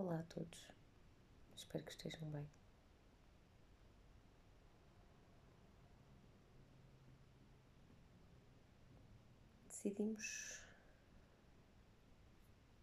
[0.00, 0.68] Olá a todos,
[1.56, 2.48] espero que estejam bem.
[9.66, 10.62] Decidimos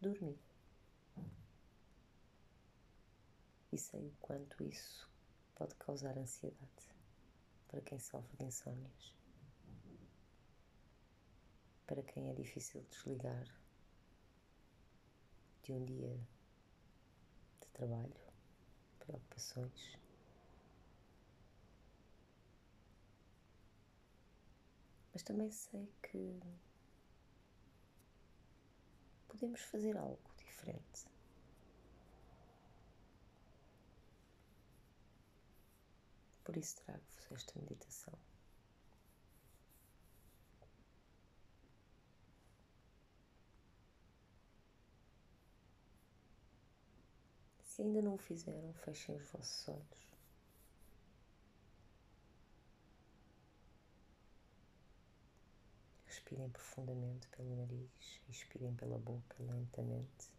[0.00, 0.36] dormir.
[3.70, 5.08] E sei o quanto isso
[5.54, 6.90] pode causar ansiedade
[7.68, 9.14] para quem sofre de insónias,
[11.86, 13.46] para quem é difícil desligar
[15.62, 16.33] de um dia
[17.74, 18.14] trabalho,
[18.98, 19.98] preocupações.
[25.12, 26.40] Mas também sei que
[29.28, 31.06] podemos fazer algo diferente.
[36.44, 38.33] Por isso trago-vos esta meditação.
[47.74, 50.08] Se ainda não o fizeram, fechem os vossos olhos.
[56.06, 60.30] Respirem profundamente pelo nariz, expirem pela boca lentamente.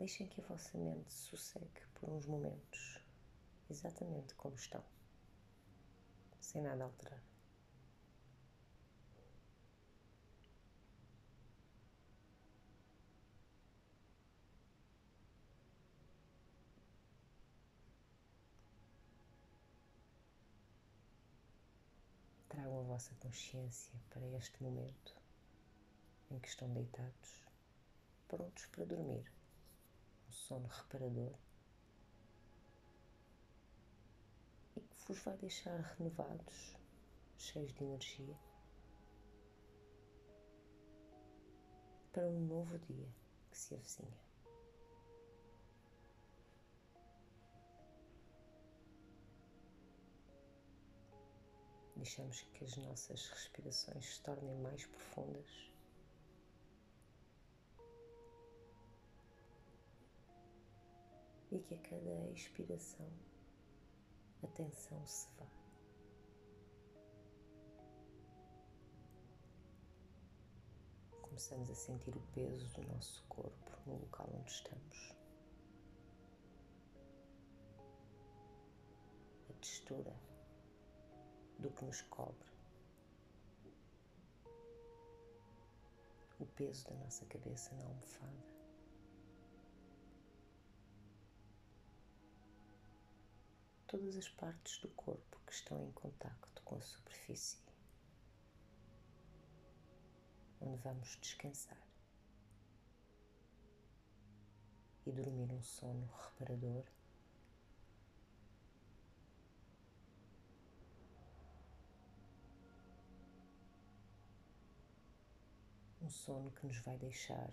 [0.00, 2.98] Deixem que a vossa mente sossegue por uns momentos,
[3.70, 4.82] exatamente como estão,
[6.40, 7.22] sem nada alterar.
[22.50, 25.16] Tragam a vossa consciência para este momento
[26.30, 27.46] em que estão deitados,
[28.28, 29.32] prontos para dormir,
[30.28, 31.32] um sono reparador
[34.76, 36.76] e que vos vai deixar renovados,
[37.38, 38.38] cheios de energia
[42.12, 43.08] para um novo dia
[43.50, 44.29] que se avizinha.
[52.00, 55.70] Deixamos que as nossas respirações se tornem mais profundas.
[61.52, 63.06] E que a cada expiração
[64.42, 65.46] a tensão se vá.
[71.20, 75.14] Começamos a sentir o peso do nosso corpo no local onde estamos.
[79.50, 80.29] A textura
[81.60, 82.50] do que nos cobre.
[86.38, 88.50] O peso da nossa cabeça na almofada.
[93.86, 97.58] Todas as partes do corpo que estão em contacto com a superfície,
[100.60, 101.82] onde vamos descansar
[105.04, 106.84] e dormir um sono reparador
[116.02, 117.52] um sono que nos vai deixar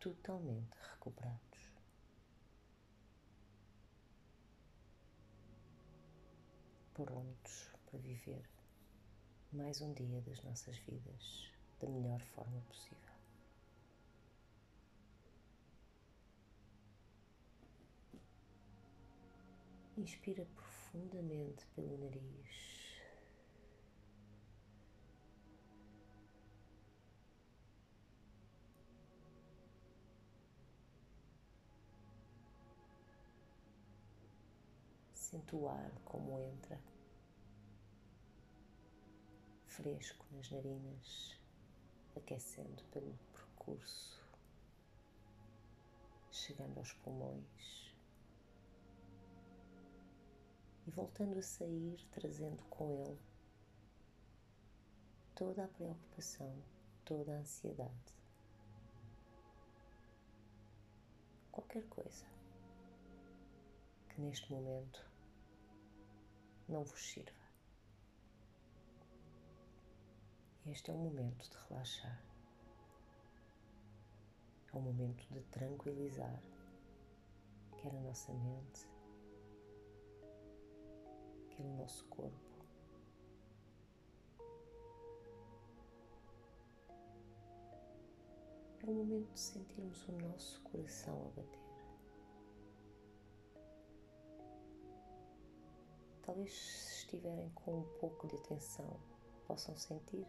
[0.00, 1.72] totalmente recuperados.
[6.92, 8.48] Prontos para viver
[9.52, 11.50] mais um dia das nossas vidas
[11.80, 12.98] da melhor forma possível.
[19.96, 22.73] Inspira profundamente pelo nariz.
[35.54, 36.80] O ar como entra,
[39.66, 41.40] fresco nas narinas,
[42.16, 44.20] aquecendo pelo percurso,
[46.32, 47.94] chegando aos pulmões.
[50.86, 53.18] E voltando a sair, trazendo com ele
[55.34, 56.62] toda a preocupação,
[57.04, 58.18] toda a ansiedade,
[61.50, 62.26] qualquer coisa
[64.10, 65.13] que neste momento
[66.68, 67.44] não vos sirva.
[70.66, 72.22] Este é o momento de relaxar.
[74.72, 76.42] É o momento de tranquilizar
[77.84, 78.88] quer a nossa mente,
[81.50, 82.64] quer o nosso corpo.
[88.82, 91.63] É o momento de sentirmos o nosso coração a bater.
[96.24, 98.98] Talvez se estiverem com um pouco de atenção
[99.46, 100.26] possam sentir.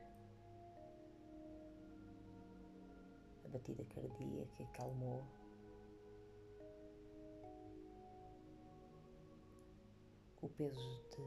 [3.45, 5.23] A batida cardíaca acalmou.
[10.41, 11.23] O peso de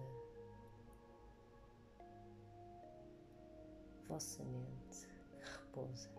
[4.06, 5.08] vossa mente
[5.40, 6.10] repousa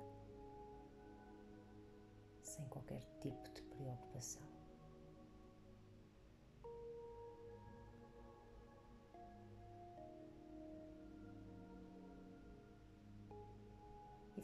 [2.42, 4.49] sem qualquer tipo de preocupação.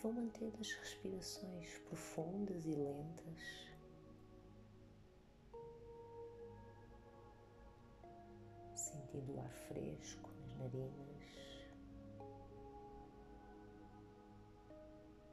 [0.06, 3.74] Vou manter as respirações profundas e lentas.
[8.75, 11.25] Sentindo o ar fresco nas narinas.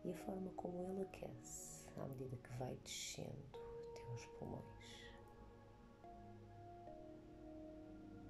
[0.04, 3.44] e a forma como ele aquece à medida que vai descendo
[3.90, 5.12] até aos pulmões.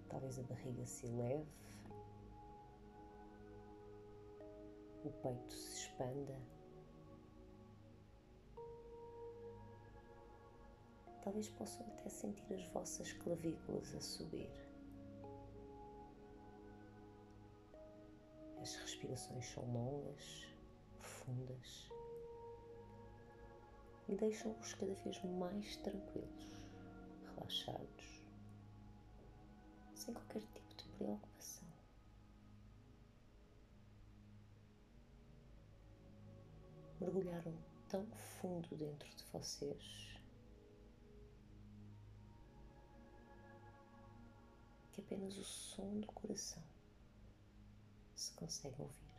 [0.08, 1.46] Talvez a barriga se eleve,
[5.04, 6.38] o peito se expanda.
[11.22, 14.50] Talvez possam até sentir as vossas clavículas a subir.
[18.60, 20.46] As respirações são longas,
[20.98, 21.90] profundas
[24.08, 26.64] e deixam-vos cada vez mais tranquilos,
[27.34, 28.22] relaxados,
[29.94, 31.31] sem qualquer tipo de preocupação.
[37.02, 37.52] Mergulharam
[37.88, 40.16] tão fundo dentro de vocês
[44.92, 46.62] que apenas o som do coração
[48.14, 49.12] se consegue ouvir.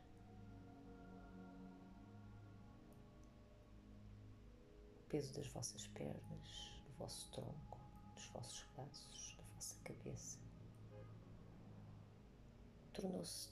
[5.09, 7.79] peso das vossas pernas, do vosso tronco,
[8.15, 10.39] dos vossos braços, da vossa cabeça.
[12.93, 13.49] Tornou-se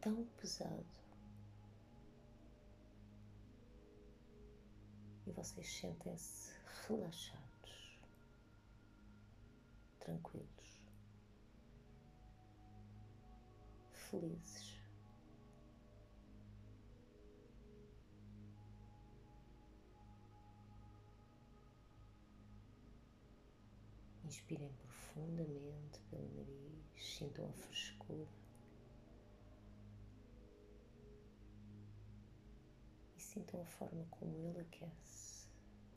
[0.00, 1.01] tão pesado
[5.32, 6.52] vocês sentem-se
[6.86, 8.00] relaxados,
[9.98, 10.82] tranquilos,
[13.92, 14.80] felizes.
[24.24, 28.41] Inspirem profundamente pelo nariz, sintam a frescura.
[33.32, 35.48] Sintam a forma como ele aquece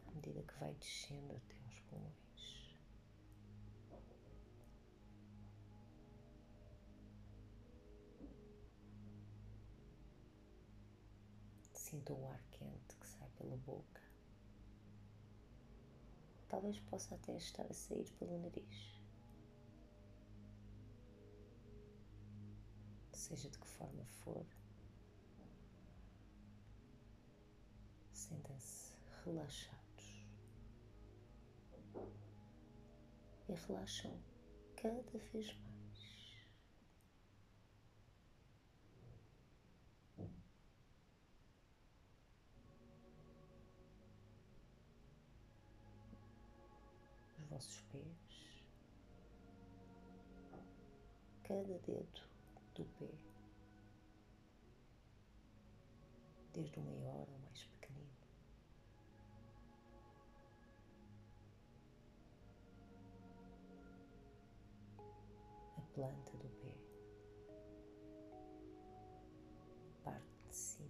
[0.08, 2.78] à medida que vai descendo até aos pulmões.
[11.74, 14.06] Sintam o ar quente que sai pela boca
[16.48, 18.96] talvez possa até estar a sair pelo nariz.
[23.12, 24.46] Seja de que forma for,
[28.14, 30.30] sentem-se relaxados.
[33.50, 34.20] E relaxam
[34.76, 35.76] cada vez mais.
[47.50, 48.66] vossos pés,
[51.44, 52.22] cada dedo
[52.74, 53.10] do pé,
[56.54, 57.35] desde o maior
[65.96, 66.76] planta do pé,
[70.04, 70.90] parte de cima.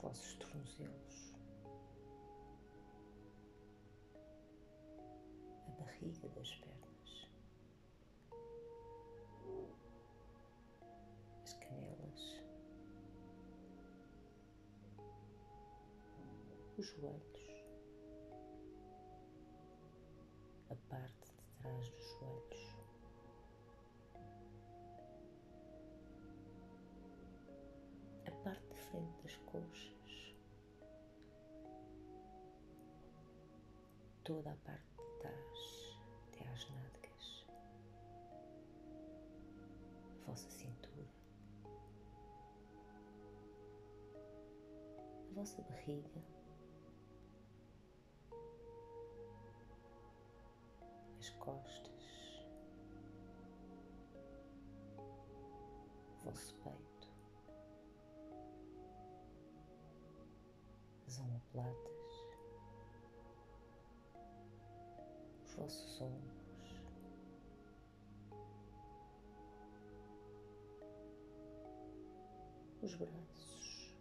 [0.00, 1.34] vossos tornozelos,
[5.66, 7.30] a barriga das pernas,
[11.42, 12.42] as canelas,
[16.78, 17.37] os joelhos,
[20.70, 22.78] a parte de trás dos joelhos.
[28.48, 30.34] parte de frente das coxas,
[34.24, 35.98] toda a parte de trás
[36.28, 37.46] até às nádegas,
[40.22, 41.08] a vossa cintura,
[45.30, 46.37] a vossa barriga.
[61.08, 62.26] as omoplatas,
[65.42, 66.82] os vossos ombros,
[72.82, 73.96] os braços,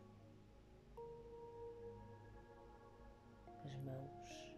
[3.63, 4.55] as mãos,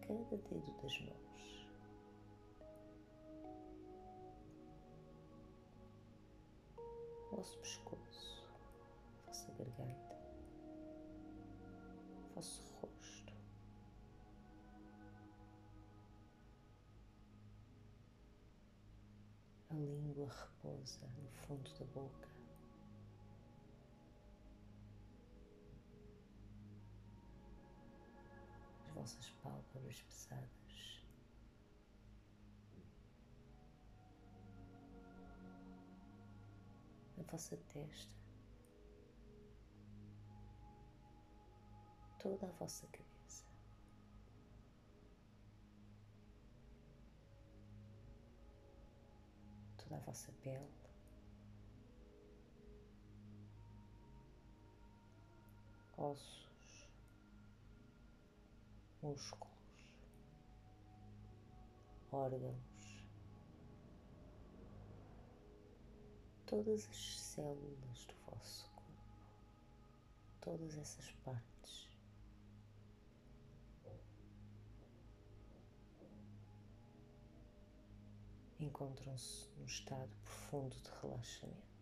[0.00, 1.68] cada dedo das mãos.
[7.30, 7.93] Vosso pescoço.
[12.34, 13.32] Vosso rosto.
[19.70, 22.28] A língua repousa no fundo da boca.
[28.80, 31.04] As vossas pálpebras pesadas.
[37.18, 38.23] A vossa testa.
[42.24, 43.44] Toda a vossa cabeça.
[49.76, 50.72] toda a vossa pele.
[55.98, 56.88] Ossos,
[59.02, 59.94] músculos,
[62.10, 63.06] órgãos,
[66.46, 68.94] todas as células do vosso corpo,
[70.40, 71.53] todas essas partes
[78.64, 81.74] encontram-se num estado profundo de relaxamento.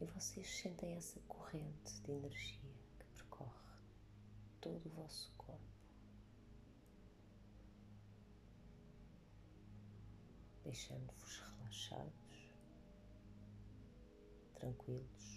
[0.00, 3.78] E vocês sentem essa corrente de energia que percorre
[4.60, 5.64] todo o vosso corpo.
[10.62, 12.52] Deixando-vos relaxados,
[14.54, 15.33] tranquilos.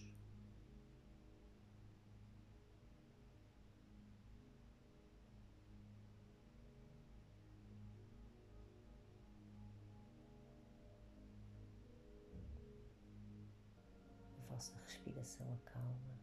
[14.58, 16.18] Vossa respiração acalma.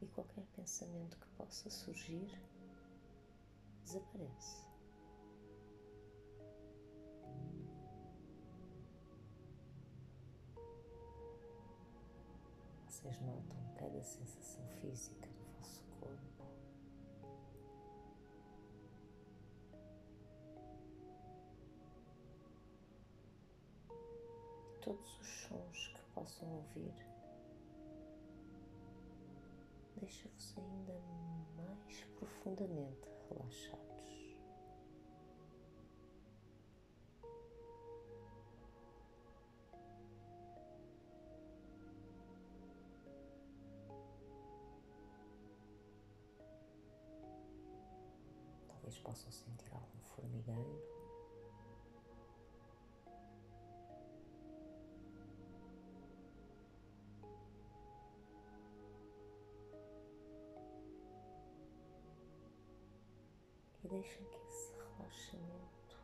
[0.00, 2.30] E qualquer pensamento que possa surgir
[3.82, 4.64] desaparece.
[12.88, 15.28] Vocês notam cada sensação física
[24.86, 26.94] todos os sons que possam ouvir.
[29.96, 30.94] Deixa-vos ainda
[31.56, 34.36] mais profundamente relaxados.
[48.68, 50.95] Talvez possam sentir algum formigueiro.
[63.96, 65.96] Deixem que esse relaxamento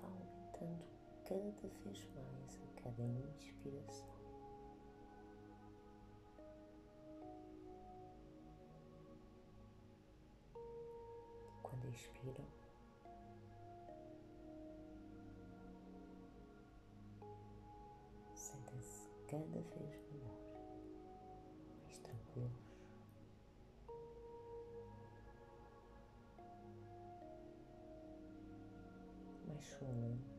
[0.00, 0.84] vá aumentando
[1.26, 4.08] cada vez mais a cada inspiração.
[11.62, 12.46] Quando expiram,
[18.34, 20.38] sentem-se cada vez melhor,
[21.82, 22.67] mais tranquilos.
[29.78, 30.38] Sonolentos.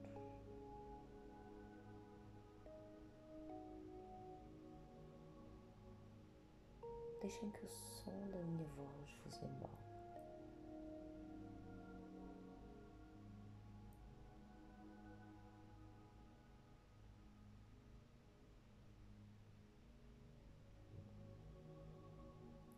[7.22, 9.77] Deixem que o som da minha voz vos embale.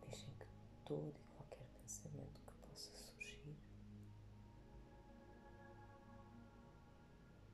[0.02, 0.46] Deixem que
[0.84, 1.21] todo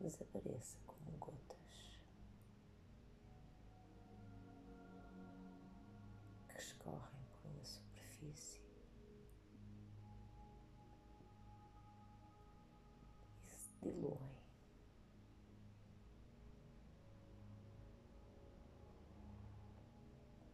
[0.09, 2.01] desapareça como gotas
[6.49, 8.63] que escorrem pela superfície
[13.45, 14.39] e se diluem.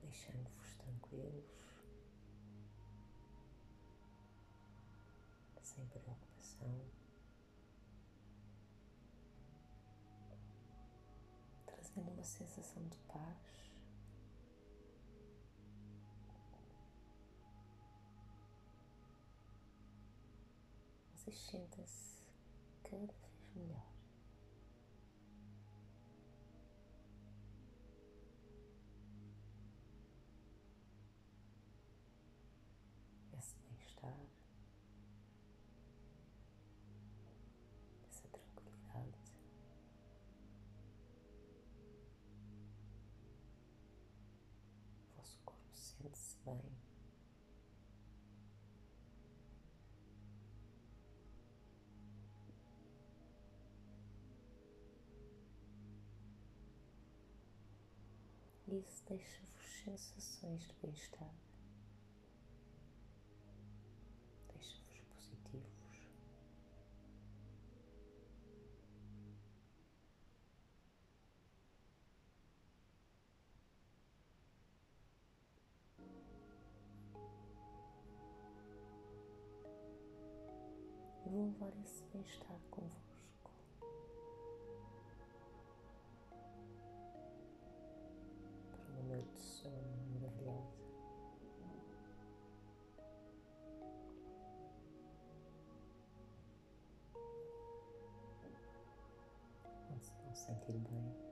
[0.02, 1.44] Deixando-vos tranquilos,
[5.62, 7.03] sem preocupação.
[11.84, 13.70] Trazendo uma sensação de paz.
[21.14, 22.22] Vocês sentem-se
[22.82, 23.93] cada vez melhor.
[46.44, 46.60] Bem.
[58.66, 61.53] Isso deixa-vos sensações de bem-estar.
[81.34, 83.50] E vou levar esse bem-estar convosco.
[88.70, 89.74] Para uma noite de sono
[90.14, 90.78] maravilhosa.
[99.90, 101.23] Onde se sentir bem.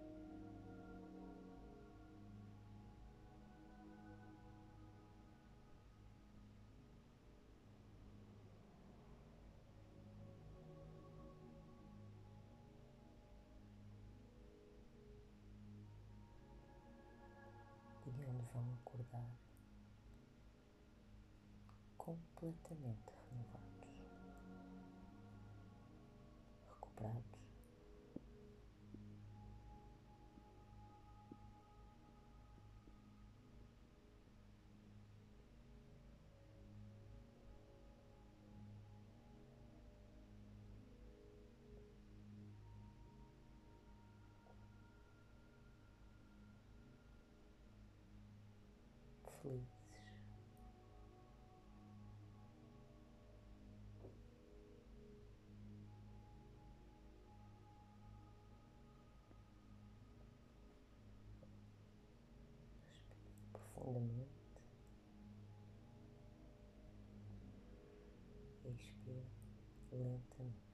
[18.52, 19.30] Vão acordar
[21.96, 23.88] completamente renovados,
[26.68, 27.31] recuperados.
[49.42, 49.66] Felizes.
[62.86, 64.30] Respirem profundamente.
[68.64, 69.26] Expire
[69.90, 70.71] lentamente.